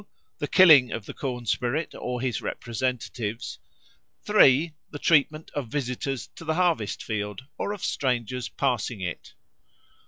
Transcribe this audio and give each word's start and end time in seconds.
the 0.39 0.47
killing 0.47 0.91
of 0.91 1.05
the 1.05 1.13
corn 1.13 1.45
spirit 1.45 1.93
or 1.93 2.19
his 2.21 2.41
representatives; 2.41 3.59
III. 4.27 4.73
the 4.89 4.97
treatment 4.97 5.51
of 5.53 5.67
visitors 5.67 6.25
to 6.35 6.43
the 6.43 6.55
harvest 6.55 7.03
field 7.03 7.43
or 7.55 7.71
of 7.71 7.85
strangers 7.85 8.49
passing 8.49 9.01
it. 9.01 9.35